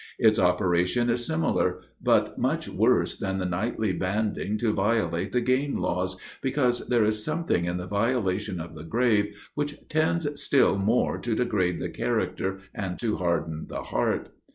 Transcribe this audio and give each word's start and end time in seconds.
Its 0.17 0.39
operation 0.39 1.11
is 1.11 1.27
similar, 1.27 1.79
but 2.01 2.35
much 2.35 2.67
worse 2.67 3.15
than 3.15 3.37
the 3.37 3.45
nightly 3.45 3.93
banding 3.93 4.57
to 4.57 4.73
violate 4.73 5.31
the 5.31 5.41
game 5.41 5.77
laws, 5.77 6.17
because 6.41 6.87
there 6.87 7.05
is 7.05 7.23
something 7.23 7.65
in 7.65 7.77
the 7.77 7.85
violation 7.85 8.59
of 8.59 8.73
the 8.73 8.83
grave, 8.83 9.37
which 9.53 9.75
tends 9.89 10.41
still 10.41 10.75
more 10.75 11.19
to 11.19 11.35
degrade 11.35 11.77
the 11.77 11.87
character 11.87 12.57
and 12.73 12.97
to 12.97 13.17
harden 13.17 13.67
the 13.67 13.83
heart. 13.83 14.29